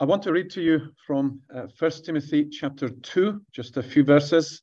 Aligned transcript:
I 0.00 0.04
want 0.04 0.22
to 0.22 0.32
read 0.32 0.48
to 0.50 0.62
you 0.62 0.92
from 1.04 1.40
uh, 1.52 1.66
1 1.76 1.90
Timothy 2.04 2.48
chapter 2.48 2.88
2, 2.88 3.42
just 3.52 3.78
a 3.78 3.82
few 3.82 4.04
verses, 4.04 4.62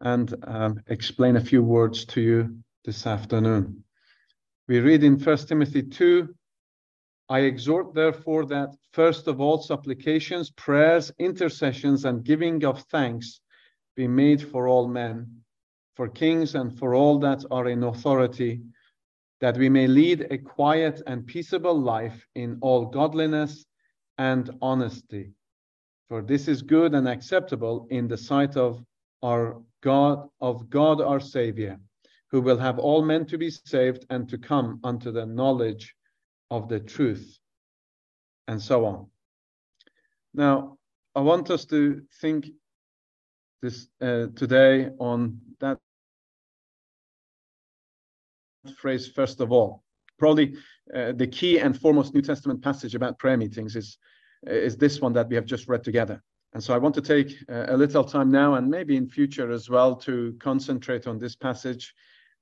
and 0.00 0.32
um, 0.46 0.80
explain 0.86 1.34
a 1.34 1.40
few 1.40 1.60
words 1.60 2.04
to 2.04 2.20
you 2.20 2.56
this 2.84 3.04
afternoon. 3.04 3.82
We 4.68 4.78
read 4.78 5.02
in 5.02 5.18
1 5.18 5.36
Timothy 5.38 5.82
2 5.82 6.32
I 7.28 7.40
exhort, 7.40 7.94
therefore, 7.94 8.46
that 8.46 8.76
first 8.92 9.26
of 9.26 9.40
all 9.40 9.60
supplications, 9.60 10.50
prayers, 10.52 11.10
intercessions, 11.18 12.04
and 12.04 12.22
giving 12.22 12.64
of 12.64 12.80
thanks 12.82 13.40
be 13.96 14.06
made 14.06 14.40
for 14.40 14.68
all 14.68 14.86
men, 14.86 15.26
for 15.96 16.06
kings, 16.06 16.54
and 16.54 16.78
for 16.78 16.94
all 16.94 17.18
that 17.18 17.44
are 17.50 17.66
in 17.66 17.82
authority, 17.82 18.60
that 19.40 19.58
we 19.58 19.68
may 19.68 19.88
lead 19.88 20.28
a 20.30 20.38
quiet 20.38 21.02
and 21.08 21.26
peaceable 21.26 21.76
life 21.76 22.24
in 22.36 22.58
all 22.60 22.86
godliness 22.86 23.66
and 24.18 24.50
honesty. 24.62 25.32
For 26.08 26.22
this 26.22 26.48
is 26.48 26.62
good 26.62 26.94
and 26.94 27.08
acceptable 27.08 27.86
in 27.90 28.08
the 28.08 28.16
sight 28.16 28.56
of 28.56 28.82
our 29.22 29.60
God, 29.82 30.28
of 30.40 30.70
God 30.70 31.00
our 31.00 31.20
Savior, 31.20 31.78
who 32.30 32.40
will 32.40 32.58
have 32.58 32.78
all 32.78 33.02
men 33.04 33.26
to 33.26 33.38
be 33.38 33.50
saved 33.50 34.06
and 34.10 34.28
to 34.28 34.38
come 34.38 34.80
unto 34.84 35.10
the 35.10 35.26
knowledge 35.26 35.94
of 36.50 36.68
the 36.68 36.78
truth, 36.80 37.38
and 38.46 38.60
so 38.60 38.86
on. 38.86 39.06
Now, 40.34 40.78
I 41.14 41.20
want 41.20 41.50
us 41.50 41.64
to 41.66 42.02
think 42.20 42.50
this 43.62 43.88
uh, 44.00 44.26
today 44.36 44.90
on 45.00 45.40
that 45.60 45.78
phrase 48.76 49.08
first 49.08 49.40
of 49.40 49.50
all. 49.50 49.82
Probably 50.18 50.54
uh, 50.94 51.12
the 51.12 51.26
key 51.26 51.58
and 51.58 51.78
foremost 51.78 52.14
New 52.14 52.22
Testament 52.22 52.62
passage 52.62 52.94
about 52.94 53.18
prayer 53.18 53.36
meetings 53.36 53.76
is 53.76 53.98
is 54.46 54.76
this 54.76 55.00
one 55.00 55.12
that 55.14 55.28
we 55.28 55.34
have 55.34 55.46
just 55.46 55.66
read 55.66 55.82
together. 55.82 56.22
And 56.52 56.62
so 56.62 56.74
I 56.74 56.78
want 56.78 56.94
to 56.94 57.02
take 57.02 57.36
uh, 57.50 57.66
a 57.68 57.76
little 57.76 58.04
time 58.04 58.30
now 58.30 58.54
and 58.54 58.70
maybe 58.70 58.96
in 58.96 59.08
future 59.08 59.50
as 59.50 59.68
well 59.68 59.96
to 59.96 60.34
concentrate 60.38 61.06
on 61.06 61.18
this 61.18 61.36
passage 61.36 61.94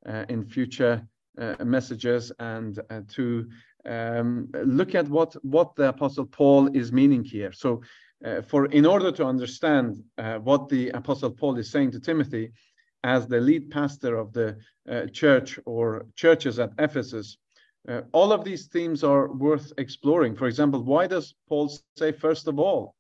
uh, 0.07 0.25
in 0.29 0.45
future 0.45 1.07
uh, 1.37 1.65
messages 1.65 2.31
and 2.39 2.79
uh, 2.91 3.01
to 3.09 3.49
um, 3.87 4.49
look 4.65 4.95
at 4.95 5.09
what 5.09 5.35
what 5.45 5.75
the 5.75 5.89
apostle 5.89 6.25
paul 6.25 6.69
is 6.75 6.93
meaning 6.93 7.25
here 7.25 7.51
so 7.51 7.83
uh, 8.25 8.41
for 8.41 8.67
in 8.67 8.87
order 8.87 9.11
to 9.11 9.25
understand 9.27 10.03
uh, 10.17 10.39
what 10.39 10.69
the 10.69 10.91
apostle 10.91 11.31
paul 11.31 11.59
is 11.59 11.71
saying 11.71 11.91
to 11.91 11.99
timothy 11.99 12.53
as 13.03 13.27
the 13.27 13.41
lead 13.41 13.69
pastor 13.71 14.17
of 14.17 14.33
the 14.33 14.57
church 15.13 15.59
or 15.67 16.07
churches 16.15 16.59
at 16.61 16.71
ephesus 16.79 17.37
uh, 17.89 18.01
all 18.13 18.33
of 18.33 18.45
these 18.45 18.67
themes 18.67 19.05
are 19.05 19.33
worth 19.33 19.73
exploring 19.79 20.35
for 20.35 20.47
example 20.47 20.83
why 20.83 21.07
does 21.07 21.35
paul 21.49 21.71
say 21.97 22.13
first 22.13 22.49
of 22.49 22.59
all 22.59 22.95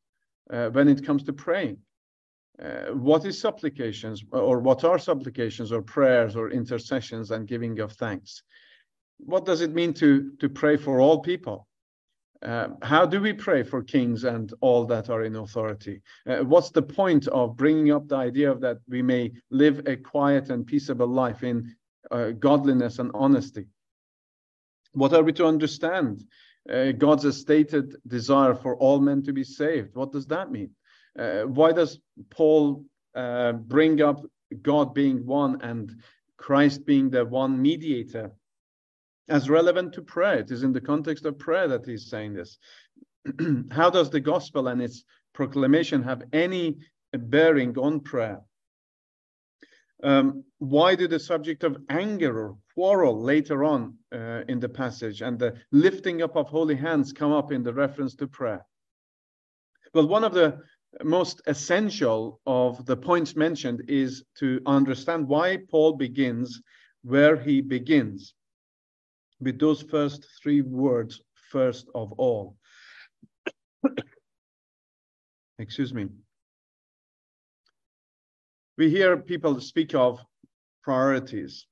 uh, 0.50 0.68
when 0.70 0.88
it 0.88 1.04
comes 1.04 1.22
to 1.22 1.32
praying 1.32 1.76
uh, 2.62 2.92
what 2.92 3.24
is 3.24 3.40
supplications 3.40 4.24
or 4.30 4.60
what 4.60 4.84
are 4.84 4.98
supplications 4.98 5.72
or 5.72 5.82
prayers 5.82 6.36
or 6.36 6.50
intercessions 6.50 7.30
and 7.30 7.48
giving 7.48 7.80
of 7.80 7.92
thanks 7.92 8.42
what 9.18 9.44
does 9.44 9.60
it 9.60 9.74
mean 9.74 9.92
to 9.94 10.32
to 10.40 10.48
pray 10.48 10.76
for 10.76 11.00
all 11.00 11.20
people? 11.20 11.66
Uh, 12.42 12.68
how 12.82 13.06
do 13.06 13.20
we 13.20 13.32
pray 13.32 13.62
for 13.62 13.82
kings 13.82 14.24
and 14.24 14.52
all 14.60 14.84
that 14.84 15.08
are 15.08 15.22
in 15.22 15.36
authority? 15.36 16.02
Uh, 16.26 16.38
what's 16.40 16.70
the 16.70 16.82
point 16.82 17.26
of 17.28 17.56
bringing 17.56 17.90
up 17.90 18.06
the 18.06 18.16
idea 18.16 18.50
of 18.50 18.60
that 18.60 18.78
we 18.86 19.00
may 19.00 19.32
live 19.50 19.86
a 19.86 19.96
quiet 19.96 20.50
and 20.50 20.66
peaceable 20.66 21.06
life 21.06 21.42
in 21.42 21.74
uh, 22.10 22.30
godliness 22.32 22.98
and 22.98 23.10
honesty? 23.14 23.66
What 24.94 25.12
are 25.12 25.22
we 25.22 25.32
to 25.34 25.46
understand? 25.46 26.24
Uh, 26.68 26.92
God's 26.92 27.36
stated 27.36 27.96
desire 28.06 28.54
for 28.54 28.76
all 28.76 29.00
men 29.00 29.22
to 29.24 29.32
be 29.32 29.44
saved. 29.44 29.94
What 29.94 30.12
does 30.12 30.26
that 30.28 30.50
mean? 30.50 30.70
Uh, 31.18 31.42
why 31.42 31.72
does 31.72 32.00
Paul 32.30 32.84
uh, 33.14 33.52
bring 33.52 34.00
up 34.02 34.24
God 34.62 34.94
being 34.94 35.26
one 35.26 35.60
and 35.60 35.94
Christ 36.36 36.84
being 36.84 37.10
the 37.10 37.24
one 37.24 37.60
mediator 37.60 38.32
as 39.28 39.48
relevant 39.48 39.94
to 39.94 40.02
prayer. 40.02 40.40
It 40.40 40.50
is 40.50 40.62
in 40.62 40.72
the 40.72 40.80
context 40.80 41.24
of 41.24 41.38
prayer 41.38 41.68
that 41.68 41.86
he's 41.86 42.10
saying 42.10 42.34
this. 42.34 42.58
How 43.70 43.90
does 43.90 44.10
the 44.10 44.20
gospel 44.20 44.68
and 44.68 44.82
its 44.82 45.04
proclamation 45.32 46.02
have 46.02 46.22
any 46.32 46.76
bearing 47.12 47.78
on 47.78 48.00
prayer? 48.00 48.40
Um, 50.02 50.44
why 50.58 50.94
did 50.96 51.10
the 51.10 51.18
subject 51.18 51.64
of 51.64 51.78
anger 51.88 52.38
or 52.38 52.56
quarrel 52.74 53.20
later 53.20 53.64
on 53.64 53.96
uh, 54.12 54.42
in 54.48 54.60
the 54.60 54.68
passage 54.68 55.22
and 55.22 55.38
the 55.38 55.54
lifting 55.72 56.22
up 56.22 56.36
of 56.36 56.48
holy 56.48 56.74
hands 56.74 57.12
come 57.12 57.32
up 57.32 57.52
in 57.52 57.62
the 57.62 57.72
reference 57.72 58.14
to 58.16 58.26
prayer? 58.26 58.64
Well, 59.92 60.08
one 60.08 60.24
of 60.24 60.34
the 60.34 60.60
most 61.02 61.42
essential 61.46 62.40
of 62.46 62.84
the 62.86 62.96
points 62.96 63.36
mentioned 63.36 63.84
is 63.88 64.24
to 64.38 64.60
understand 64.66 65.28
why 65.28 65.58
Paul 65.70 65.94
begins 65.94 66.60
where 67.02 67.36
he 67.36 67.60
begins 67.60 68.34
with 69.40 69.58
those 69.58 69.82
first 69.82 70.26
three 70.42 70.62
words, 70.62 71.20
first 71.50 71.86
of 71.94 72.12
all. 72.12 72.56
Excuse 75.58 75.92
me. 75.92 76.08
We 78.76 78.90
hear 78.90 79.16
people 79.16 79.60
speak 79.60 79.94
of 79.94 80.24
priorities. 80.82 81.66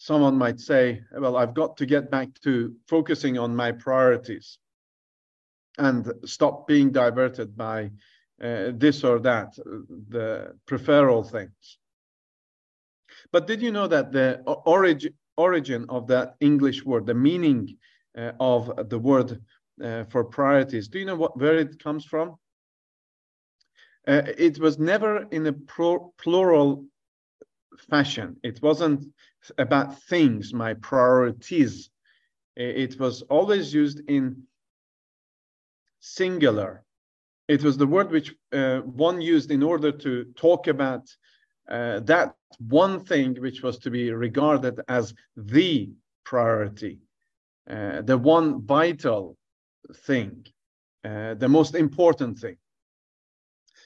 Someone 0.00 0.36
might 0.38 0.58
say, 0.58 1.02
well, 1.12 1.36
I've 1.36 1.52
got 1.52 1.76
to 1.76 1.84
get 1.84 2.10
back 2.10 2.28
to 2.44 2.74
focusing 2.88 3.36
on 3.38 3.54
my 3.54 3.70
priorities 3.70 4.58
and 5.76 6.10
stop 6.24 6.66
being 6.66 6.90
diverted 6.90 7.54
by 7.54 7.90
uh, 8.42 8.72
this 8.72 9.04
or 9.04 9.18
that, 9.18 9.54
the 10.08 10.56
preferral 10.66 11.30
things. 11.30 11.78
But 13.30 13.46
did 13.46 13.60
you 13.60 13.72
know 13.72 13.86
that 13.88 14.10
the 14.10 14.40
origin, 14.64 15.12
origin 15.36 15.84
of 15.90 16.06
that 16.06 16.36
English 16.40 16.82
word, 16.82 17.04
the 17.04 17.14
meaning 17.14 17.76
uh, 18.16 18.32
of 18.40 18.88
the 18.88 18.98
word 18.98 19.38
uh, 19.84 20.04
for 20.04 20.24
priorities. 20.24 20.88
Do 20.88 20.98
you 20.98 21.04
know 21.04 21.16
what, 21.16 21.38
where 21.38 21.58
it 21.58 21.82
comes 21.82 22.06
from? 22.06 22.36
Uh, 24.08 24.22
it 24.38 24.58
was 24.58 24.78
never 24.78 25.26
in 25.30 25.46
a 25.46 25.52
plural 25.52 26.86
fashion. 27.78 28.36
It 28.42 28.60
wasn't 28.62 29.06
about 29.58 30.00
things, 30.02 30.52
my 30.52 30.74
priorities. 30.74 31.90
It 32.56 32.98
was 32.98 33.22
always 33.22 33.72
used 33.72 34.00
in 34.08 34.42
singular. 36.00 36.84
It 37.48 37.62
was 37.62 37.76
the 37.76 37.86
word 37.86 38.10
which 38.10 38.34
uh, 38.52 38.78
one 38.80 39.20
used 39.20 39.50
in 39.50 39.62
order 39.62 39.92
to 39.92 40.24
talk 40.36 40.66
about 40.66 41.08
uh, 41.68 42.00
that 42.00 42.34
one 42.58 43.04
thing 43.04 43.34
which 43.40 43.62
was 43.62 43.78
to 43.78 43.90
be 43.90 44.10
regarded 44.12 44.80
as 44.88 45.14
the 45.36 45.90
priority, 46.24 46.98
uh, 47.68 48.02
the 48.02 48.18
one 48.18 48.62
vital 48.62 49.36
thing, 50.06 50.44
uh, 51.04 51.34
the 51.34 51.48
most 51.48 51.74
important 51.74 52.38
thing. 52.38 52.56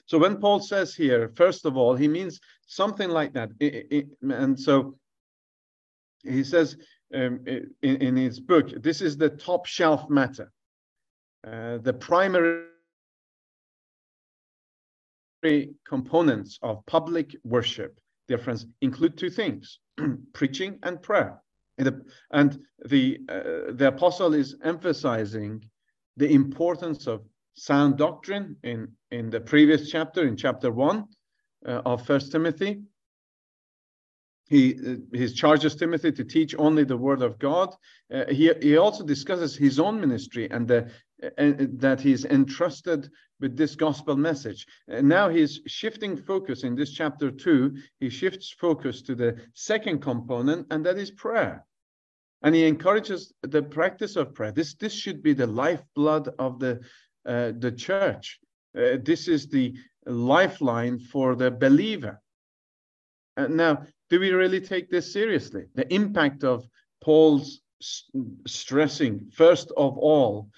So 0.06 0.18
when 0.18 0.36
Paul 0.36 0.60
says 0.60 0.94
here, 0.94 1.30
first 1.34 1.64
of 1.64 1.76
all, 1.76 1.94
he 1.96 2.08
means 2.08 2.40
something 2.66 3.08
like 3.08 3.32
that. 3.34 3.50
And 4.22 4.58
so 4.58 4.94
he 6.22 6.44
says 6.44 6.76
um, 7.14 7.40
in, 7.46 7.72
in, 7.82 8.16
his 8.16 8.40
book, 8.40 8.70
this 8.82 9.00
is 9.00 9.16
the 9.16 9.30
top 9.30 9.66
shelf 9.66 10.08
matter. 10.10 10.52
Uh, 11.46 11.78
the 11.78 11.92
primary 11.92 12.66
components 15.86 16.58
of 16.62 16.84
public 16.86 17.36
worship 17.44 17.98
difference 18.28 18.66
include 18.80 19.16
two 19.16 19.30
things 19.30 19.78
preaching 20.32 20.78
and 20.82 21.02
prayer 21.02 21.40
and 21.78 21.86
the, 21.86 22.04
and 22.30 22.60
the, 22.86 23.20
uh, 23.28 23.72
the 23.72 23.88
apostle 23.88 24.34
is 24.34 24.56
emphasizing 24.62 25.64
the 26.16 26.30
importance 26.32 27.06
of 27.06 27.22
sound 27.54 27.96
doctrine 27.96 28.56
in 28.62 28.88
in 29.10 29.30
the 29.30 29.40
previous 29.40 29.90
chapter 29.90 30.26
in 30.26 30.36
chapter 30.36 30.70
1 30.70 31.04
uh, 31.66 31.82
of 31.84 32.06
first 32.06 32.32
timothy 32.32 32.82
he 34.48 34.74
uh, 34.74 34.96
he 35.12 35.28
charges 35.28 35.74
timothy 35.74 36.12
to 36.12 36.24
teach 36.24 36.54
only 36.58 36.84
the 36.84 36.96
word 36.96 37.22
of 37.22 37.38
god 37.38 37.74
uh, 38.12 38.24
he 38.28 38.52
he 38.60 38.76
also 38.76 39.04
discusses 39.04 39.56
his 39.56 39.78
own 39.78 40.00
ministry 40.00 40.50
and 40.50 40.68
the 40.68 40.90
and 41.38 41.80
that 41.80 42.00
he's 42.00 42.24
entrusted 42.24 43.10
with 43.40 43.56
this 43.56 43.74
gospel 43.74 44.16
message. 44.16 44.66
And 44.88 45.08
now 45.08 45.28
he's 45.28 45.60
shifting 45.66 46.16
focus 46.16 46.64
in 46.64 46.74
this 46.74 46.92
chapter 46.92 47.30
two. 47.30 47.76
He 48.00 48.08
shifts 48.08 48.54
focus 48.58 49.02
to 49.02 49.14
the 49.14 49.36
second 49.54 50.00
component, 50.00 50.66
and 50.70 50.84
that 50.86 50.98
is 50.98 51.10
prayer. 51.10 51.64
And 52.42 52.54
he 52.54 52.66
encourages 52.66 53.32
the 53.42 53.62
practice 53.62 54.16
of 54.16 54.34
prayer. 54.34 54.52
This, 54.52 54.74
this 54.74 54.92
should 54.92 55.22
be 55.22 55.32
the 55.32 55.46
lifeblood 55.46 56.28
of 56.38 56.58
the, 56.58 56.72
uh, 56.72 56.78
the 57.24 57.72
church. 57.76 58.38
Uh, 58.76 58.98
this 59.02 59.28
is 59.28 59.48
the 59.48 59.74
lifeline 60.06 60.98
for 60.98 61.34
the 61.34 61.50
believer. 61.50 62.20
Uh, 63.36 63.46
now, 63.46 63.82
do 64.10 64.20
we 64.20 64.30
really 64.30 64.60
take 64.60 64.90
this 64.90 65.12
seriously? 65.12 65.64
The 65.74 65.92
impact 65.92 66.44
of 66.44 66.66
Paul's 67.02 67.60
stressing, 68.46 69.30
first 69.32 69.70
of 69.76 69.98
all, 69.98 70.48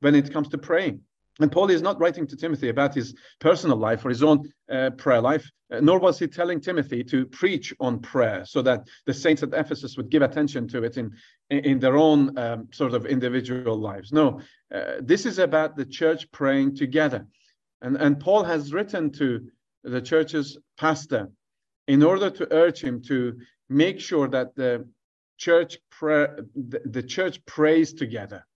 when 0.00 0.14
it 0.14 0.32
comes 0.32 0.48
to 0.48 0.58
praying. 0.58 1.02
And 1.40 1.50
Paul 1.50 1.70
is 1.70 1.82
not 1.82 1.98
writing 1.98 2.26
to 2.26 2.36
Timothy 2.36 2.68
about 2.68 2.94
his 2.94 3.14
personal 3.38 3.76
life 3.76 4.04
or 4.04 4.10
his 4.10 4.22
own 4.22 4.52
uh, 4.70 4.90
prayer 4.90 5.20
life, 5.20 5.50
uh, 5.72 5.80
nor 5.80 5.98
was 5.98 6.18
he 6.18 6.26
telling 6.26 6.60
Timothy 6.60 7.02
to 7.04 7.26
preach 7.26 7.74
on 7.80 8.00
prayer 8.00 8.44
so 8.44 8.60
that 8.62 8.86
the 9.06 9.14
saints 9.14 9.42
at 9.42 9.54
Ephesus 9.54 9.96
would 9.96 10.10
give 10.10 10.22
attention 10.22 10.68
to 10.68 10.84
it 10.84 10.98
in, 10.98 11.12
in 11.48 11.78
their 11.78 11.96
own 11.96 12.36
um, 12.38 12.68
sort 12.72 12.92
of 12.92 13.06
individual 13.06 13.76
lives. 13.76 14.12
No, 14.12 14.40
uh, 14.74 14.96
this 15.00 15.24
is 15.24 15.38
about 15.38 15.76
the 15.76 15.86
church 15.86 16.30
praying 16.30 16.76
together. 16.76 17.26
And, 17.80 17.96
and 17.96 18.20
Paul 18.20 18.44
has 18.44 18.72
written 18.72 19.10
to 19.12 19.48
the 19.82 20.02
church's 20.02 20.58
pastor 20.76 21.30
in 21.88 22.02
order 22.02 22.30
to 22.30 22.52
urge 22.52 22.80
him 22.80 23.02
to 23.02 23.38
make 23.68 23.98
sure 23.98 24.28
that 24.28 24.54
the 24.54 24.86
church 25.38 25.78
prayer, 25.90 26.44
the, 26.54 26.82
the 26.84 27.02
church 27.02 27.44
prays 27.46 27.94
together. 27.94 28.46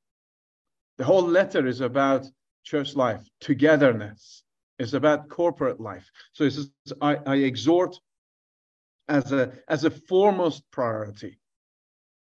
The 0.99 1.05
whole 1.05 1.27
letter 1.27 1.67
is 1.67 1.81
about 1.81 2.27
church 2.65 2.97
life, 2.97 3.23
togetherness. 3.41 4.43
It's 4.79 4.95
about 4.95 5.29
corporate 5.29 5.81
life. 5.81 6.11
So 6.33 6.45
it's, 6.45 6.69
I, 7.01 7.17
I 7.27 7.37
exhort 7.37 7.97
as 9.09 9.33
a 9.33 9.53
as 9.69 9.85
a 9.85 9.91
foremost 9.91 10.63
priority 10.71 11.39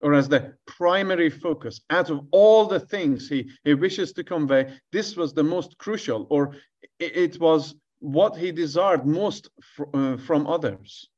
or 0.00 0.14
as 0.14 0.28
the 0.28 0.54
primary 0.66 1.30
focus 1.30 1.80
out 1.90 2.10
of 2.10 2.26
all 2.32 2.66
the 2.66 2.80
things 2.80 3.28
he, 3.28 3.48
he 3.64 3.74
wishes 3.74 4.12
to 4.12 4.24
convey 4.24 4.76
this 4.90 5.16
was 5.16 5.32
the 5.32 5.42
most 5.44 5.78
crucial 5.78 6.26
or 6.30 6.54
it, 6.98 7.40
was 7.40 7.76
what 8.00 8.36
he 8.36 8.50
desired 8.50 9.06
most 9.06 9.48
fr 9.76 9.84
uh, 9.94 10.16
from 10.16 10.46
others 10.46 11.08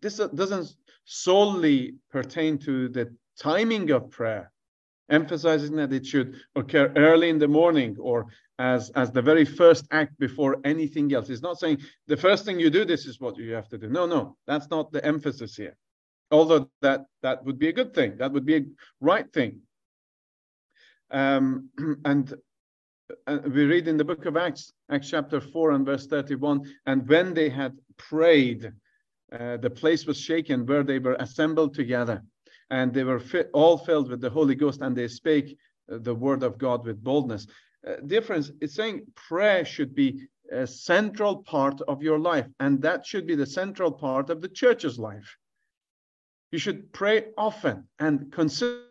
this 0.00 0.16
doesn't 0.16 0.74
solely 1.04 1.94
pertain 2.10 2.58
to 2.58 2.88
the 2.88 3.14
timing 3.38 3.90
of 3.90 4.10
prayer 4.10 4.50
emphasizing 5.10 5.76
that 5.76 5.92
it 5.92 6.06
should 6.06 6.36
occur 6.56 6.92
early 6.96 7.28
in 7.28 7.38
the 7.38 7.48
morning 7.48 7.96
or 7.98 8.26
as 8.58 8.90
as 8.90 9.10
the 9.10 9.22
very 9.22 9.44
first 9.44 9.86
act 9.90 10.18
before 10.18 10.58
anything 10.64 11.12
else. 11.12 11.28
It's 11.30 11.42
not 11.42 11.58
saying 11.58 11.78
the 12.06 12.16
first 12.16 12.44
thing 12.44 12.60
you 12.60 12.70
do, 12.70 12.84
this 12.84 13.06
is 13.06 13.20
what 13.20 13.36
you 13.36 13.52
have 13.52 13.68
to 13.68 13.78
do. 13.78 13.88
No, 13.88 14.06
no, 14.06 14.36
that's 14.46 14.68
not 14.70 14.92
the 14.92 15.04
emphasis 15.04 15.56
here. 15.56 15.76
Although 16.30 16.70
that 16.80 17.06
that 17.22 17.44
would 17.44 17.58
be 17.58 17.68
a 17.68 17.72
good 17.72 17.94
thing, 17.94 18.16
that 18.18 18.32
would 18.32 18.46
be 18.46 18.56
a 18.56 18.64
right 19.00 19.30
thing. 19.32 19.60
Um, 21.10 21.70
and 22.04 22.34
uh, 23.26 23.38
we 23.44 23.64
read 23.64 23.88
in 23.88 23.96
the 23.96 24.04
book 24.04 24.24
of 24.26 24.36
Acts, 24.36 24.72
Acts 24.90 25.10
chapter 25.10 25.40
4 25.40 25.72
and 25.72 25.84
verse 25.84 26.06
31, 26.06 26.62
and 26.86 27.06
when 27.06 27.34
they 27.34 27.50
had 27.50 27.76
prayed, 27.98 28.72
uh, 29.32 29.56
the 29.58 29.70
place 29.70 30.06
was 30.06 30.18
shaken 30.18 30.64
where 30.66 30.82
they 30.82 30.98
were 30.98 31.16
assembled 31.18 31.74
together 31.74 32.22
and 32.72 32.92
they 32.92 33.04
were 33.04 33.20
fi 33.20 33.42
all 33.52 33.76
filled 33.76 34.08
with 34.08 34.20
the 34.20 34.30
Holy 34.30 34.56
Ghost, 34.56 34.80
and 34.80 34.96
they 34.96 35.06
spake 35.06 35.56
uh, 35.92 35.98
the 36.00 36.14
word 36.14 36.42
of 36.42 36.58
God 36.58 36.84
with 36.84 37.04
boldness. 37.04 37.46
Uh, 37.86 37.96
difference 38.06 38.50
is 38.60 38.74
saying 38.74 39.06
prayer 39.14 39.64
should 39.64 39.94
be 39.94 40.26
a 40.50 40.66
central 40.66 41.42
part 41.42 41.80
of 41.82 42.02
your 42.02 42.18
life, 42.18 42.48
and 42.60 42.80
that 42.82 43.06
should 43.06 43.26
be 43.26 43.36
the 43.36 43.46
central 43.46 43.92
part 43.92 44.30
of 44.30 44.40
the 44.40 44.48
church's 44.48 44.98
life. 44.98 45.36
You 46.50 46.58
should 46.58 46.92
pray 46.92 47.26
often 47.36 47.88
and 47.98 48.32
consistently. 48.32 48.88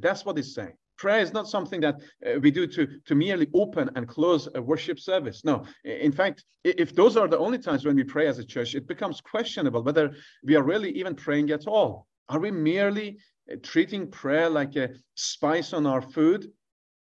That's 0.00 0.24
what 0.24 0.38
it's 0.38 0.54
saying. 0.54 0.76
Prayer 0.98 1.20
is 1.20 1.32
not 1.32 1.48
something 1.48 1.80
that 1.80 1.96
uh, 2.26 2.40
we 2.40 2.50
do 2.50 2.66
to, 2.66 2.86
to 3.06 3.14
merely 3.14 3.48
open 3.54 3.88
and 3.94 4.08
close 4.08 4.48
a 4.54 4.60
worship 4.60 4.98
service. 4.98 5.44
No, 5.44 5.64
in 5.84 6.12
fact, 6.12 6.44
if 6.64 6.94
those 6.94 7.16
are 7.16 7.28
the 7.28 7.38
only 7.38 7.58
times 7.58 7.84
when 7.84 7.96
we 7.96 8.04
pray 8.04 8.26
as 8.26 8.38
a 8.38 8.44
church, 8.44 8.74
it 8.74 8.88
becomes 8.88 9.20
questionable 9.20 9.82
whether 9.82 10.12
we 10.44 10.56
are 10.56 10.64
really 10.64 10.90
even 10.90 11.14
praying 11.14 11.50
at 11.50 11.66
all. 11.66 12.06
Are 12.28 12.40
we 12.40 12.50
merely 12.50 13.18
uh, 13.50 13.56
treating 13.62 14.10
prayer 14.10 14.50
like 14.50 14.76
a 14.76 14.90
spice 15.14 15.72
on 15.72 15.86
our 15.86 16.02
food, 16.02 16.50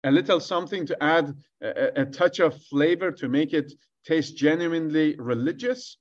a 0.03 0.11
little 0.11 0.39
something 0.39 0.85
to 0.87 1.03
add 1.03 1.33
a, 1.61 2.01
a 2.01 2.05
touch 2.05 2.39
of 2.39 2.61
flavor 2.63 3.11
to 3.11 3.29
make 3.29 3.53
it 3.53 3.71
taste 4.05 4.35
genuinely 4.35 5.15
religious? 5.19 5.97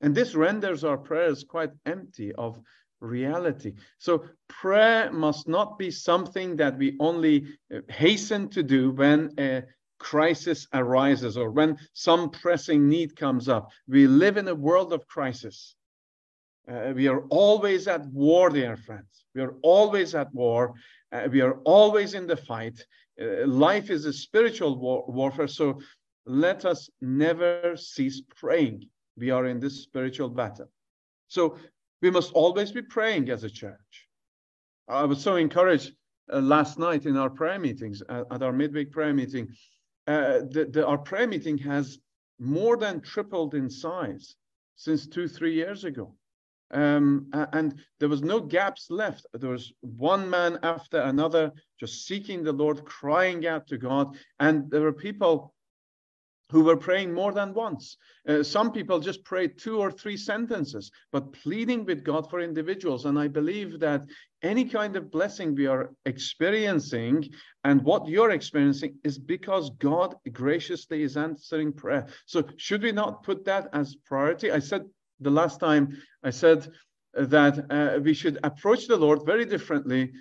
And 0.00 0.14
this 0.14 0.34
renders 0.34 0.84
our 0.84 0.96
prayers 0.96 1.44
quite 1.44 1.72
empty 1.84 2.32
of 2.34 2.58
reality. 3.00 3.74
So 3.98 4.24
prayer 4.48 5.10
must 5.12 5.48
not 5.48 5.78
be 5.78 5.90
something 5.90 6.56
that 6.56 6.76
we 6.78 6.96
only 7.00 7.46
uh, 7.74 7.80
hasten 7.88 8.48
to 8.50 8.62
do 8.62 8.90
when 8.92 9.32
a 9.38 9.62
crisis 9.98 10.66
arises 10.72 11.36
or 11.36 11.50
when 11.50 11.76
some 11.92 12.30
pressing 12.30 12.88
need 12.88 13.16
comes 13.16 13.48
up. 13.48 13.70
We 13.86 14.06
live 14.06 14.36
in 14.36 14.48
a 14.48 14.54
world 14.54 14.92
of 14.92 15.06
crisis. 15.06 15.74
Uh, 16.70 16.92
we 16.94 17.08
are 17.08 17.24
always 17.30 17.88
at 17.88 18.06
war, 18.06 18.50
dear 18.50 18.76
friends. 18.76 19.24
We 19.34 19.42
are 19.42 19.54
always 19.62 20.14
at 20.14 20.32
war. 20.34 20.74
Uh, 21.12 21.28
we 21.30 21.40
are 21.40 21.58
always 21.64 22.14
in 22.14 22.26
the 22.26 22.36
fight. 22.36 22.84
Uh, 23.20 23.46
life 23.46 23.90
is 23.90 24.04
a 24.06 24.12
spiritual 24.12 24.78
war 24.78 25.04
warfare. 25.08 25.48
So 25.48 25.80
let 26.26 26.64
us 26.64 26.88
never 27.00 27.76
cease 27.76 28.22
praying. 28.36 28.88
We 29.16 29.30
are 29.30 29.46
in 29.46 29.60
this 29.60 29.82
spiritual 29.82 30.28
battle. 30.28 30.70
So 31.28 31.56
we 32.02 32.10
must 32.10 32.32
always 32.32 32.72
be 32.72 32.82
praying 32.82 33.30
as 33.30 33.44
a 33.44 33.50
church. 33.50 34.08
I 34.88 35.04
was 35.04 35.22
so 35.22 35.36
encouraged 35.36 35.92
uh, 36.32 36.40
last 36.40 36.78
night 36.78 37.06
in 37.06 37.16
our 37.16 37.30
prayer 37.30 37.58
meetings, 37.58 38.02
uh, 38.08 38.24
at 38.30 38.42
our 38.42 38.52
midweek 38.52 38.90
prayer 38.90 39.14
meeting. 39.14 39.48
Uh, 40.06 40.40
the, 40.50 40.68
the, 40.70 40.86
our 40.86 40.98
prayer 40.98 41.26
meeting 41.26 41.58
has 41.58 41.98
more 42.38 42.76
than 42.76 43.00
tripled 43.00 43.54
in 43.54 43.68
size 43.68 44.34
since 44.76 45.06
two, 45.06 45.28
three 45.28 45.54
years 45.54 45.84
ago. 45.84 46.14
Um, 46.72 47.26
and 47.32 47.74
there 47.98 48.08
was 48.08 48.22
no 48.22 48.40
gaps 48.40 48.90
left. 48.90 49.26
There 49.34 49.50
was 49.50 49.72
one 49.80 50.30
man 50.30 50.58
after 50.62 51.00
another 51.00 51.52
just 51.78 52.06
seeking 52.06 52.44
the 52.44 52.52
Lord, 52.52 52.84
crying 52.84 53.46
out 53.46 53.66
to 53.68 53.76
God. 53.76 54.16
And 54.38 54.70
there 54.70 54.82
were 54.82 54.92
people 54.92 55.52
who 56.50 56.64
were 56.64 56.76
praying 56.76 57.12
more 57.12 57.32
than 57.32 57.54
once. 57.54 57.96
Uh, 58.28 58.42
some 58.42 58.72
people 58.72 58.98
just 58.98 59.24
prayed 59.24 59.56
two 59.56 59.78
or 59.78 59.90
three 59.90 60.16
sentences, 60.16 60.90
but 61.12 61.32
pleading 61.32 61.84
with 61.84 62.04
God 62.04 62.28
for 62.28 62.40
individuals. 62.40 63.04
And 63.04 63.18
I 63.18 63.28
believe 63.28 63.78
that 63.80 64.02
any 64.42 64.64
kind 64.64 64.96
of 64.96 65.10
blessing 65.10 65.54
we 65.54 65.66
are 65.66 65.92
experiencing 66.06 67.30
and 67.64 67.82
what 67.82 68.08
you're 68.08 68.32
experiencing 68.32 68.96
is 69.04 69.18
because 69.18 69.70
God 69.78 70.16
graciously 70.32 71.02
is 71.02 71.16
answering 71.16 71.72
prayer. 71.72 72.06
So, 72.26 72.42
should 72.56 72.82
we 72.82 72.92
not 72.92 73.22
put 73.22 73.44
that 73.44 73.68
as 73.72 73.96
priority? 74.04 74.50
I 74.50 74.58
said 74.58 74.82
the 75.20 75.30
last 75.30 75.60
time, 75.60 75.96
I 76.24 76.30
said 76.30 76.68
that 77.14 77.66
uh, 77.70 78.00
we 78.00 78.14
should 78.14 78.38
approach 78.42 78.86
the 78.86 78.96
Lord 78.96 79.20
very 79.24 79.44
differently 79.44 80.12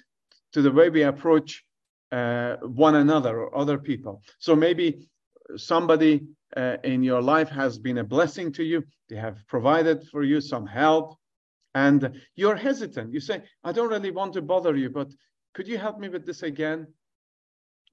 to 0.53 0.62
the 0.62 0.72
way 0.72 0.89
we 0.89 1.03
approach 1.03 1.63
uh, 2.12 2.56
one 2.58 2.96
another 2.96 3.39
or 3.39 3.56
other 3.56 3.77
people. 3.77 4.22
So, 4.39 4.56
maybe 4.56 5.10
somebody 5.58 6.27
uh, 6.56 6.77
in 6.84 7.03
your 7.03 7.22
life 7.22 7.50
has 7.50 7.77
been 7.77 8.00
a 8.00 8.03
blessing 8.03 8.51
to 8.53 8.63
you, 8.63 8.84
they 9.10 9.15
have 9.15 9.38
provided 9.48 10.08
for 10.08 10.24
you 10.24 10.41
some 10.41 10.65
help, 10.65 11.18
and 11.75 12.12
you're 12.36 12.56
hesitant. 12.56 13.13
You 13.13 13.20
say, 13.20 13.44
I 13.63 13.72
don't 13.72 13.89
really 13.89 14.12
want 14.12 14.34
to 14.34 14.41
bother 14.41 14.75
you, 14.75 14.89
but 14.89 15.12
could 15.53 15.68
you 15.68 15.77
help 15.77 16.00
me 16.00 16.10
with 16.10 16.25
this 16.25 16.44
again? 16.44 16.88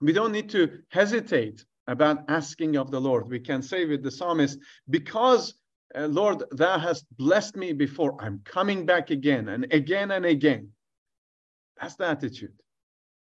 We 0.01 0.13
don't 0.13 0.33
need 0.33 0.51
to 0.51 0.81
hesitate 0.91 1.65
about 1.87 2.29
asking 2.29 2.77
of 2.77 2.91
the 2.91 3.01
Lord. 3.01 3.29
We 3.29 3.41
can 3.41 3.63
say 3.63 3.85
with 3.87 4.03
the 4.03 4.11
psalmist, 4.11 4.59
Because, 4.91 5.55
uh, 5.95 6.07
Lord, 6.07 6.43
thou 6.51 6.79
hast 6.79 7.07
blessed 7.17 7.57
me 7.57 7.73
before, 7.73 8.17
I'm 8.21 8.41
coming 8.45 8.87
back 8.87 9.11
again 9.11 9.49
and 9.49 9.73
again 9.73 10.11
and 10.11 10.27
again. 10.27 10.71
That's 11.81 11.97
the 11.97 12.07
attitude. 12.09 12.53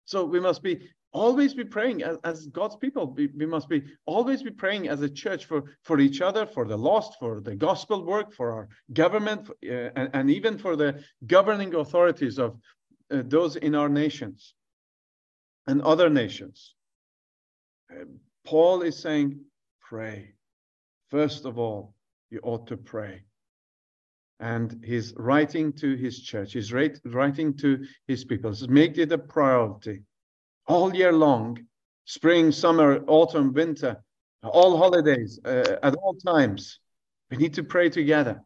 So 0.05 0.25
we 0.25 0.39
must 0.39 0.63
be 0.63 0.89
always 1.17 1.53
be 1.53 1.63
praying 1.63 2.03
as, 2.03 2.17
as 2.23 2.47
God's 2.47 2.75
people. 2.75 3.13
We, 3.13 3.27
we, 3.35 3.45
must 3.45 3.67
be 3.67 3.83
always 4.05 4.43
be 4.43 4.51
praying 4.51 4.87
as 4.87 5.01
a 5.01 5.09
church 5.09 5.45
for, 5.45 5.63
for 5.83 5.99
each 5.99 6.21
other, 6.21 6.45
for 6.45 6.65
the 6.65 6.77
lost, 6.77 7.17
for 7.19 7.41
the 7.41 7.55
gospel 7.55 8.05
work, 8.05 8.33
for 8.33 8.51
our 8.51 8.69
government, 8.93 9.49
uh, 9.49 9.89
and, 9.95 10.09
and, 10.13 10.29
even 10.29 10.57
for 10.57 10.75
the 10.75 11.03
governing 11.25 11.75
authorities 11.75 12.37
of 12.37 12.57
uh, 13.11 13.23
those 13.25 13.55
in 13.55 13.73
our 13.75 13.89
nations 13.89 14.53
and 15.65 15.81
other 15.81 16.09
nations. 16.09 16.75
Uh, 17.91 18.05
Paul 18.45 18.81
is 18.83 18.97
saying, 18.97 19.39
pray. 19.81 20.33
First 21.09 21.45
of 21.45 21.57
all, 21.57 21.95
you 22.29 22.39
ought 22.43 22.67
to 22.67 22.77
pray. 22.77 23.23
And 24.39 24.83
he's 24.85 25.13
writing 25.17 25.73
to 25.73 25.95
his 25.95 26.21
church, 26.21 26.53
he's 26.53 26.71
writing 26.71 27.57
to 27.57 27.83
his 28.07 28.23
people. 28.23 28.53
So 28.53 28.67
make 28.67 28.97
it 28.99 29.11
a 29.11 29.17
priority 29.17 30.03
all 30.67 30.95
year 30.95 31.13
long, 31.13 31.57
spring, 32.05 32.51
summer, 32.51 33.03
autumn, 33.07 33.53
winter, 33.53 34.03
all 34.43 34.77
holidays, 34.77 35.39
uh, 35.45 35.77
at 35.83 35.95
all 35.95 36.15
times. 36.15 36.79
We 37.31 37.37
need 37.37 37.53
to 37.55 37.63
pray 37.63 37.89
together. 37.89 38.41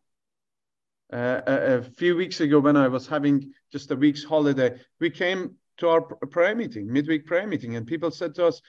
Uh, 1.11 1.41
a, 1.45 1.53
a, 1.77 1.83
few 1.83 2.15
weeks 2.15 2.39
ago, 2.39 2.59
when 2.59 2.77
I 2.77 2.87
was 2.87 3.05
having 3.05 3.51
just 3.71 3.91
a 3.91 3.95
week's 3.95 4.23
holiday, 4.23 4.79
we 4.99 5.09
came 5.09 5.55
to 5.77 5.89
our 5.89 6.01
prayer 6.01 6.55
meeting, 6.55 6.91
midweek 6.91 7.25
prayer 7.25 7.45
meeting, 7.45 7.75
and 7.75 7.85
people 7.85 8.11
said 8.11 8.33
to 8.35 8.45
us, 8.45 8.61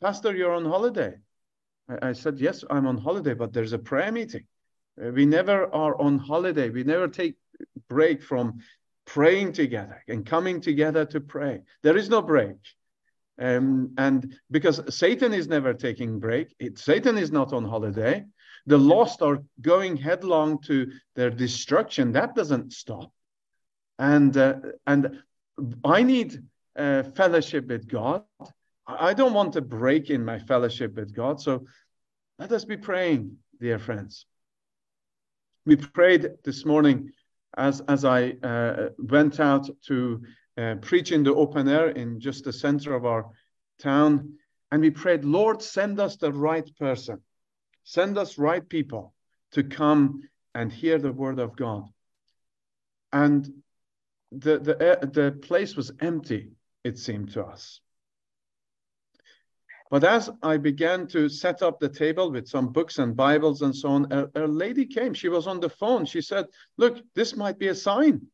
Pastor, 0.00 0.34
you're 0.34 0.54
on 0.54 0.64
holiday. 0.64 1.14
I, 1.88 2.08
I 2.08 2.12
said, 2.12 2.40
Yes, 2.40 2.64
I'm 2.68 2.86
on 2.86 2.98
holiday, 2.98 3.34
but 3.34 3.52
there's 3.52 3.72
a 3.72 3.78
prayer 3.78 4.10
meeting. 4.10 4.46
Uh, 5.00 5.10
we 5.10 5.26
never 5.26 5.72
are 5.72 6.00
on 6.00 6.18
holiday. 6.18 6.70
We 6.70 6.82
never 6.82 7.06
take 7.06 7.36
break 7.88 8.22
from 8.22 8.60
praying 9.14 9.52
together 9.52 10.02
and 10.06 10.24
coming 10.24 10.60
together 10.60 11.04
to 11.04 11.20
pray. 11.20 11.62
There 11.82 11.96
is 11.96 12.08
no 12.08 12.22
break. 12.22 12.56
Um, 13.40 13.94
and 13.98 14.36
because 14.50 14.80
Satan 14.94 15.34
is 15.34 15.48
never 15.48 15.74
taking 15.74 16.20
break, 16.20 16.54
it, 16.60 16.78
Satan 16.78 17.18
is 17.18 17.32
not 17.32 17.52
on 17.52 17.64
holiday. 17.64 18.24
The 18.66 18.78
lost 18.78 19.22
are 19.22 19.42
going 19.60 19.96
headlong 19.96 20.60
to 20.62 20.92
their 21.16 21.30
destruction. 21.30 22.12
That 22.12 22.34
doesn't 22.34 22.72
stop. 22.72 23.10
And 23.98 24.36
uh, 24.36 24.54
and 24.86 25.22
I 25.84 26.02
need 26.02 26.42
uh, 26.76 27.02
fellowship 27.02 27.66
with 27.66 27.88
God. 27.88 28.22
I 28.86 29.14
don't 29.14 29.34
want 29.34 29.54
to 29.54 29.60
break 29.60 30.10
in 30.10 30.24
my 30.24 30.38
fellowship 30.38 30.94
with 30.94 31.14
God. 31.14 31.40
So 31.40 31.64
let 32.38 32.52
us 32.52 32.64
be 32.64 32.76
praying, 32.76 33.38
dear 33.60 33.78
friends. 33.78 34.26
We 35.66 35.76
prayed 35.76 36.30
this 36.44 36.64
morning 36.64 37.12
as 37.56 37.80
as 37.88 38.04
I 38.04 38.30
uh, 38.42 38.90
went 38.98 39.40
out 39.40 39.68
to 39.86 40.22
uh, 40.56 40.74
preach 40.80 41.12
in 41.12 41.22
the 41.22 41.34
open 41.34 41.68
air 41.68 41.90
in 41.90 42.20
just 42.20 42.44
the 42.44 42.52
center 42.52 42.94
of 42.94 43.04
our 43.04 43.26
town. 43.78 44.34
And 44.70 44.82
we 44.82 44.90
prayed, 44.90 45.24
Lord, 45.24 45.62
send 45.62 45.98
us 45.98 46.16
the 46.16 46.32
right 46.32 46.68
person, 46.76 47.20
send 47.82 48.16
us 48.18 48.38
right 48.38 48.66
people 48.68 49.14
to 49.52 49.64
come 49.64 50.22
and 50.54 50.72
hear 50.72 50.98
the 50.98 51.12
word 51.12 51.38
of 51.38 51.56
God. 51.56 51.84
And 53.12 53.62
the, 54.30 54.58
the, 54.58 55.10
the 55.12 55.32
place 55.42 55.74
was 55.74 55.92
empty, 56.00 56.52
it 56.84 56.98
seemed 56.98 57.32
to 57.32 57.44
us. 57.44 57.80
But 59.90 60.04
as 60.04 60.30
I 60.42 60.56
began 60.56 61.06
to 61.08 61.28
set 61.28 61.62
up 61.62 61.80
the 61.80 61.88
table 61.88 62.30
with 62.30 62.48
some 62.48 62.72
books 62.72 62.98
and 62.98 63.16
Bibles 63.16 63.62
and 63.62 63.74
so 63.74 63.88
on, 63.88 64.12
a, 64.12 64.28
a 64.36 64.46
lady 64.46 64.86
came. 64.86 65.14
She 65.14 65.28
was 65.28 65.46
on 65.46 65.60
the 65.60 65.68
phone. 65.68 66.06
She 66.06 66.20
said, 66.20 66.46
Look, 66.78 67.00
this 67.14 67.36
might 67.36 67.58
be 67.58 67.68
a 67.68 67.74
sign. 67.74 68.26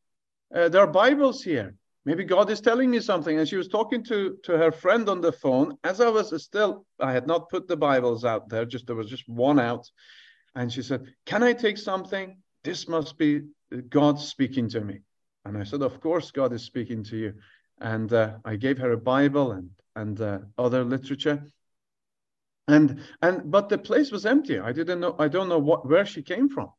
Uh, 0.54 0.68
there 0.68 0.82
are 0.82 0.86
Bibles 0.86 1.42
here 1.42 1.74
maybe 2.06 2.24
God 2.24 2.48
is 2.48 2.60
telling 2.62 2.90
me 2.90 3.00
something. 3.00 3.38
And 3.38 3.46
she 3.46 3.56
was 3.56 3.68
talking 3.68 4.02
to, 4.04 4.38
to 4.44 4.56
her 4.56 4.72
friend 4.72 5.08
on 5.10 5.20
the 5.20 5.32
phone 5.32 5.76
as 5.84 6.00
I 6.00 6.08
was 6.08 6.42
still, 6.42 6.86
I 6.98 7.12
had 7.12 7.26
not 7.26 7.50
put 7.50 7.68
the 7.68 7.76
Bibles 7.76 8.24
out 8.24 8.48
there, 8.48 8.64
just 8.64 8.86
there 8.86 8.96
was 8.96 9.10
just 9.10 9.28
one 9.28 9.58
out. 9.60 9.90
And 10.54 10.72
she 10.72 10.80
said, 10.80 11.12
Can 11.26 11.42
I 11.42 11.52
take 11.52 11.76
something? 11.76 12.38
This 12.64 12.88
must 12.88 13.18
be 13.18 13.42
God 13.90 14.18
speaking 14.18 14.70
to 14.70 14.80
me. 14.80 15.00
And 15.44 15.58
I 15.58 15.64
said, 15.64 15.82
Of 15.82 16.00
course, 16.00 16.30
God 16.30 16.54
is 16.54 16.62
speaking 16.62 17.04
to 17.04 17.16
you. 17.16 17.34
And 17.78 18.10
uh, 18.12 18.36
I 18.44 18.56
gave 18.56 18.78
her 18.78 18.92
a 18.92 18.96
Bible 18.96 19.52
and, 19.52 19.68
and 19.96 20.20
uh, 20.20 20.38
other 20.56 20.84
literature. 20.84 21.44
And 22.68 23.00
and 23.22 23.50
but 23.50 23.68
the 23.68 23.78
place 23.78 24.12
was 24.12 24.26
empty. 24.26 24.58
I 24.58 24.72
didn't 24.72 25.00
know, 25.00 25.16
I 25.18 25.28
don't 25.28 25.48
know 25.48 25.58
what 25.58 25.88
where 25.88 26.06
she 26.06 26.22
came 26.22 26.48
from. 26.48 26.70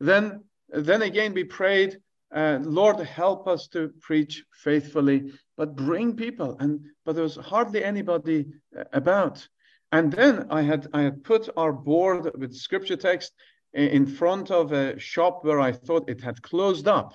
Then 0.00 0.44
then 0.68 1.02
again 1.02 1.34
we 1.34 1.44
prayed 1.44 1.98
uh, 2.34 2.58
Lord, 2.62 2.98
help 3.00 3.48
us 3.48 3.68
to 3.68 3.90
preach 4.00 4.44
faithfully, 4.52 5.32
but 5.56 5.76
bring 5.76 6.14
people. 6.14 6.56
And 6.60 6.84
but 7.04 7.14
there 7.14 7.22
was 7.22 7.36
hardly 7.36 7.82
anybody 7.82 8.46
uh, 8.78 8.84
about. 8.92 9.46
And 9.92 10.12
then 10.12 10.46
I 10.50 10.62
had 10.62 10.88
I 10.92 11.02
had 11.02 11.24
put 11.24 11.48
our 11.56 11.72
board 11.72 12.30
with 12.38 12.54
scripture 12.54 12.96
text 12.96 13.32
in 13.72 14.06
front 14.06 14.50
of 14.50 14.72
a 14.72 14.98
shop 14.98 15.44
where 15.44 15.60
I 15.60 15.72
thought 15.72 16.10
it 16.10 16.20
had 16.20 16.42
closed 16.42 16.88
up. 16.88 17.14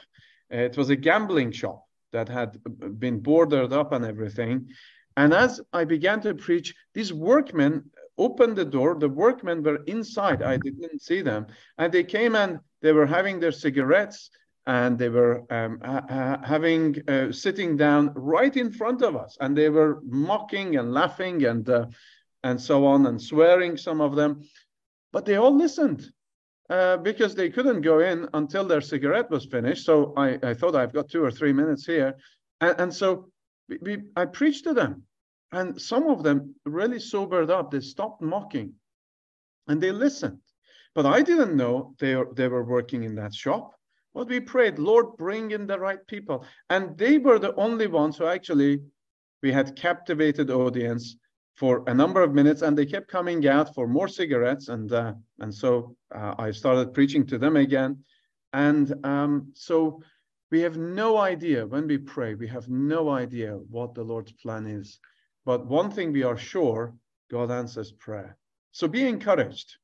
Uh, 0.52 0.58
it 0.58 0.78
was 0.78 0.90
a 0.90 0.96
gambling 0.96 1.52
shop 1.52 1.86
that 2.12 2.30
had 2.30 2.58
been 3.00 3.20
boarded 3.20 3.74
up 3.74 3.92
and 3.92 4.06
everything. 4.06 4.70
And 5.18 5.34
as 5.34 5.62
I 5.72 5.84
began 5.84 6.22
to 6.22 6.34
preach, 6.34 6.76
these 6.94 7.14
workmen 7.14 7.90
opened 8.18 8.56
the 8.56 8.66
door. 8.66 8.96
The 8.96 9.10
workmen 9.10 9.64
were 9.64 9.84
inside. 9.86 10.42
I 10.42 10.58
didn't 10.58 11.02
see 11.02 11.22
them. 11.22 11.48
And 11.78 11.92
they 11.92 12.04
came 12.04 12.36
and 12.36 12.60
they 12.82 12.92
were 12.92 13.06
having 13.06 13.40
their 13.40 13.52
cigarettes 13.52 14.30
and 14.66 14.98
they 14.98 15.10
were 15.10 15.44
um, 15.50 15.80
ha 15.84 16.40
having 16.44 16.98
uh, 17.10 17.32
sitting 17.32 17.76
down 17.76 18.14
right 18.16 18.56
in 18.56 18.72
front 18.72 19.02
of 19.02 19.16
us, 19.16 19.38
and 19.42 19.58
they 19.58 19.70
were 19.70 20.00
mocking 20.06 20.78
and 20.78 20.94
laughing 20.94 21.46
and 21.46 21.70
uh, 21.70 21.86
and 22.44 22.60
so 22.60 22.86
on 22.86 23.06
and 23.06 23.22
swearing 23.22 23.78
some 23.78 24.02
of 24.02 24.16
them, 24.16 24.42
but 25.12 25.26
they 25.26 25.36
all 25.36 25.56
listened 25.56 26.12
uh, 26.70 26.98
because 26.98 27.36
they 27.36 27.50
couldn't 27.50 27.82
go 27.82 28.00
in 28.00 28.28
until 28.34 28.66
their 28.66 28.82
cigarette 28.82 29.30
was 29.30 29.46
finished. 29.46 29.86
So 29.86 30.14
I, 30.18 30.40
I 30.44 30.54
thought 30.54 30.76
I've 30.76 30.94
got 30.94 31.10
two 31.10 31.24
or 31.24 31.32
three 31.32 31.54
minutes 31.54 31.86
here, 31.86 32.16
and, 32.62 32.76
and 32.80 32.94
so 32.94 33.32
we, 33.68 34.04
I 34.16 34.26
preached 34.26 34.64
to 34.66 34.74
them, 34.74 35.04
and 35.52 35.82
some 35.82 36.08
of 36.08 36.24
them 36.24 36.56
really 36.66 37.00
sobered 37.00 37.50
up. 37.50 37.72
They 37.72 37.80
stopped 37.80 38.22
mocking, 38.22 38.74
and 39.68 39.82
they 39.82 39.92
listened. 39.92 40.40
But 40.96 41.06
I 41.06 41.22
didn't 41.22 41.56
know 41.56 41.96
they, 42.00 42.16
they 42.36 42.48
were 42.48 42.64
working 42.64 43.04
in 43.04 43.16
that 43.16 43.34
shop. 43.34 43.74
But 44.14 44.28
we 44.28 44.40
prayed, 44.40 44.78
Lord, 44.78 45.18
bring 45.18 45.52
in 45.52 45.66
the 45.66 45.80
right 45.80 46.06
people. 46.06 46.46
And 46.70 46.96
they 46.98 47.18
were 47.18 47.40
the 47.40 47.56
only 47.56 47.88
ones 47.88 48.18
who 48.18 48.28
actually 48.28 48.80
we 49.42 49.52
had 49.52 49.76
captivated 49.76 50.52
audience 50.52 51.18
for 51.56 51.84
a 51.88 51.94
number 51.94 52.22
of 52.22 52.34
minutes 52.34 52.62
and 52.62 52.78
they 52.78 52.86
kept 52.86 53.08
coming 53.08 53.48
out 53.48 53.74
for 53.76 53.88
more 53.88 54.08
cigarettes 54.08 54.70
and 54.70 54.92
uh, 54.92 55.14
and 55.40 55.54
so 55.54 55.96
uh, 56.16 56.34
i 56.40 56.50
started 56.50 56.94
preaching 56.94 57.26
to 57.28 57.38
them 57.38 57.58
again 57.58 57.98
and 58.54 58.94
um, 59.06 59.52
so 59.54 60.02
we 60.54 60.62
have 60.62 60.78
no 60.78 61.18
idea. 61.18 61.66
When 61.66 61.88
we 61.88 61.98
pray 61.98 62.36
we 62.36 62.48
have 62.48 62.70
no 62.70 63.10
idea 63.10 63.54
what 63.76 63.96
the 63.96 64.04
lord's 64.04 64.34
plan 64.34 64.68
is. 64.68 65.00
But 65.46 65.66
one 65.66 65.90
thing 65.90 66.14
we 66.14 66.22
are 66.22 66.38
sure 66.38 66.94
god 67.32 67.50
answers 67.50 67.92
prayer. 67.92 68.38
So 68.72 68.88
be 68.88 69.08
encouraged. 69.08 69.78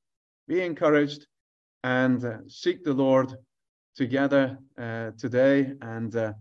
Be 0.47 0.61
encouraged 0.61 1.25
and 1.83 2.23
uh, 2.23 2.37
seek 2.47 2.83
the 2.83 2.93
lord 2.93 3.33
together 3.95 4.59
uh, 4.77 5.09
today 5.17 5.73
and 5.81 6.15
uh, 6.15 6.33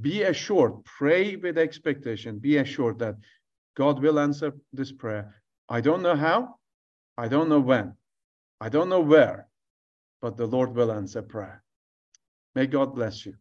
be 0.00 0.22
assured, 0.22 0.82
pray 0.98 1.36
with 1.36 1.58
expectation, 1.58 2.38
be 2.38 2.56
assured 2.56 2.98
that 3.00 3.16
God 3.76 4.02
will 4.02 4.18
answer 4.18 4.52
this 4.72 4.92
prayer. 4.92 5.42
I 5.68 5.82
don't 5.82 6.00
know 6.00 6.16
how, 6.16 6.54
I 7.18 7.28
don't 7.28 7.50
know 7.50 7.60
when, 7.60 7.92
I 8.62 8.70
don't 8.70 8.88
know 8.88 9.06
where, 9.14 9.46
but 10.22 10.38
the 10.38 10.46
Lord 10.46 10.74
will 10.74 10.90
answer 10.90 11.20
prayer. 11.20 11.62
May 12.54 12.66
God 12.66 12.94
bless 12.94 13.26
you. 13.26 13.34